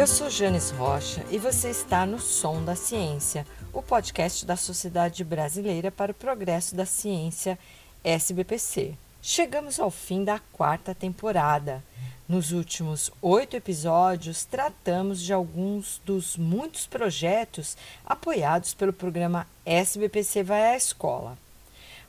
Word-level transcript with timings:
Eu 0.00 0.06
sou 0.06 0.30
Janes 0.30 0.70
Rocha 0.70 1.22
e 1.30 1.36
você 1.36 1.68
está 1.68 2.06
no 2.06 2.18
Som 2.18 2.64
da 2.64 2.74
Ciência, 2.74 3.46
o 3.70 3.82
podcast 3.82 4.46
da 4.46 4.56
Sociedade 4.56 5.22
Brasileira 5.22 5.90
para 5.90 6.12
o 6.12 6.14
Progresso 6.14 6.74
da 6.74 6.86
Ciência, 6.86 7.58
SBPC. 8.02 8.94
Chegamos 9.20 9.78
ao 9.78 9.90
fim 9.90 10.24
da 10.24 10.38
quarta 10.54 10.94
temporada. 10.94 11.84
Nos 12.26 12.50
últimos 12.50 13.12
oito 13.20 13.56
episódios, 13.56 14.46
tratamos 14.46 15.20
de 15.20 15.34
alguns 15.34 16.00
dos 16.02 16.34
muitos 16.34 16.86
projetos 16.86 17.76
apoiados 18.06 18.72
pelo 18.72 18.94
programa 18.94 19.46
SBPC 19.66 20.42
Vai 20.42 20.62
à 20.62 20.76
Escola. 20.78 21.36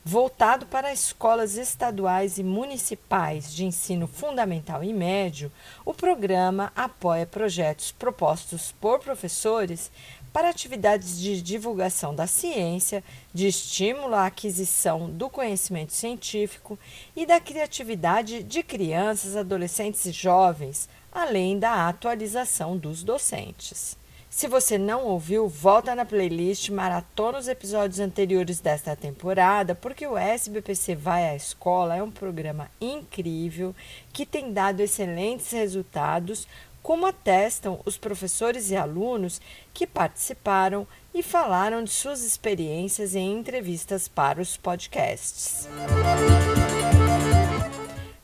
Voltado 0.03 0.65
para 0.65 0.91
escolas 0.91 1.57
estaduais 1.57 2.39
e 2.39 2.43
municipais 2.43 3.53
de 3.53 3.65
ensino 3.65 4.07
fundamental 4.07 4.83
e 4.83 4.91
médio, 4.91 5.51
o 5.85 5.93
programa 5.93 6.73
apoia 6.75 7.23
projetos 7.23 7.91
propostos 7.91 8.73
por 8.81 8.99
professores 8.99 9.91
para 10.33 10.49
atividades 10.49 11.19
de 11.19 11.39
divulgação 11.39 12.15
da 12.15 12.25
ciência, 12.25 13.03
de 13.31 13.45
estímulo 13.45 14.15
à 14.15 14.25
aquisição 14.25 15.07
do 15.07 15.29
conhecimento 15.29 15.93
científico 15.93 16.79
e 17.15 17.23
da 17.27 17.39
criatividade 17.39 18.41
de 18.41 18.63
crianças, 18.63 19.35
adolescentes 19.35 20.03
e 20.05 20.11
jovens, 20.11 20.89
além 21.11 21.59
da 21.59 21.87
atualização 21.87 22.75
dos 22.75 23.03
docentes. 23.03 24.00
Se 24.33 24.47
você 24.47 24.77
não 24.77 25.03
ouviu, 25.03 25.49
volta 25.49 25.93
na 25.93 26.05
playlist, 26.05 26.69
maratona 26.69 27.37
os 27.37 27.49
episódios 27.49 27.99
anteriores 27.99 28.61
desta 28.61 28.95
temporada, 28.95 29.75
porque 29.75 30.07
o 30.07 30.17
SBPC 30.17 30.95
Vai 30.95 31.29
à 31.29 31.35
Escola 31.35 31.97
é 31.97 32.01
um 32.01 32.09
programa 32.09 32.71
incrível 32.79 33.75
que 34.13 34.25
tem 34.25 34.53
dado 34.53 34.79
excelentes 34.79 35.51
resultados, 35.51 36.47
como 36.81 37.05
atestam 37.05 37.81
os 37.85 37.97
professores 37.97 38.71
e 38.71 38.75
alunos 38.75 39.41
que 39.73 39.85
participaram 39.85 40.87
e 41.13 41.21
falaram 41.21 41.83
de 41.83 41.91
suas 41.91 42.23
experiências 42.23 43.13
em 43.15 43.37
entrevistas 43.37 44.07
para 44.07 44.41
os 44.41 44.55
podcasts. 44.55 45.67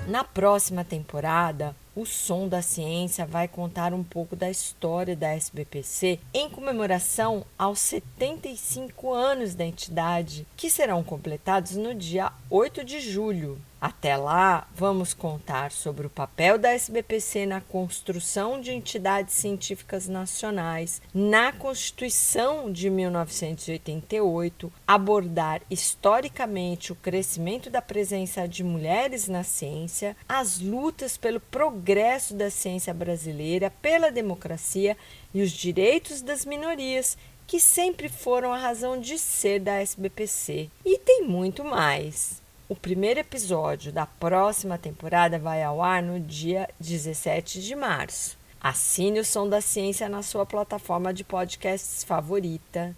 Na 0.07 0.23
próxima 0.23 0.83
temporada, 0.83 1.75
o 1.95 2.03
Som 2.03 2.47
da 2.47 2.63
Ciência 2.63 3.27
vai 3.27 3.47
contar 3.47 3.93
um 3.93 4.03
pouco 4.03 4.35
da 4.35 4.49
história 4.49 5.15
da 5.15 5.29
SBPC 5.35 6.19
em 6.33 6.49
comemoração 6.49 7.45
aos 7.55 7.77
75 7.77 9.13
anos 9.13 9.53
da 9.53 9.65
entidade, 9.65 10.47
que 10.57 10.67
serão 10.67 11.03
completados 11.03 11.75
no 11.75 11.93
dia 11.93 12.31
8 12.49 12.83
de 12.83 12.99
julho. 12.99 13.61
Até 13.81 14.17
lá, 14.17 14.67
vamos 14.75 15.13
contar 15.13 15.71
sobre 15.71 16.05
o 16.05 16.09
papel 16.09 16.57
da 16.57 16.73
SBPC 16.73 17.45
na 17.45 17.61
construção 17.61 18.59
de 18.59 18.73
entidades 18.73 19.35
científicas 19.35 20.05
nacionais, 20.05 21.01
na 21.13 21.53
Constituição 21.53 22.69
de 22.69 22.89
1988, 22.89 24.71
abordar 24.85 25.61
historicamente 25.71 26.91
o 26.91 26.95
crescimento 26.95 27.69
da 27.69 27.81
presença 27.81 28.45
de 28.45 28.65
mulheres 28.65 29.29
na 29.29 29.43
ciência, 29.43 30.15
as 30.27 30.59
lutas 30.59 31.15
pelo 31.15 31.39
progresso 31.39 32.33
da 32.33 32.49
ciência 32.49 32.93
brasileira, 32.93 33.71
pela 33.81 34.11
democracia 34.11 34.97
e 35.33 35.41
os 35.41 35.51
direitos 35.51 36.21
das 36.21 36.43
minorias 36.43 37.17
que 37.47 37.61
sempre 37.61 38.09
foram 38.09 38.53
a 38.53 38.57
razão 38.57 38.99
de 38.99 39.17
ser 39.17 39.59
da 39.59 39.81
SBPC. 39.81 40.69
E 40.85 40.97
tem 40.99 41.23
muito 41.23 41.63
mais. 41.63 42.41
O 42.69 42.75
primeiro 42.75 43.19
episódio 43.19 43.91
da 43.91 44.05
próxima 44.05 44.77
temporada 44.77 45.39
vai 45.39 45.63
ao 45.63 45.81
ar 45.81 46.03
no 46.03 46.19
dia 46.19 46.69
17 46.79 47.63
de 47.63 47.75
março. 47.75 48.37
Assine 48.61 49.19
o 49.19 49.25
Som 49.25 49.49
da 49.49 49.59
Ciência 49.59 50.07
na 50.07 50.21
sua 50.21 50.45
plataforma 50.45 51.11
de 51.11 51.23
podcasts 51.23 52.03
favorita 52.03 52.95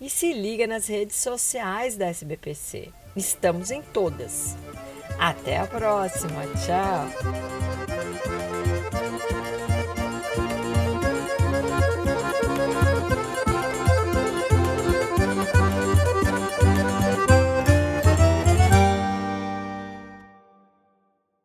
e 0.00 0.08
se 0.08 0.32
liga 0.32 0.66
nas 0.66 0.86
redes 0.86 1.16
sociais 1.16 1.98
da 1.98 2.06
SBPC. 2.06 2.88
Estamos 3.14 3.70
em 3.70 3.82
todas. 3.82 4.56
Até 5.18 5.58
a 5.58 5.66
próxima. 5.66 6.40
Tchau. 6.64 7.59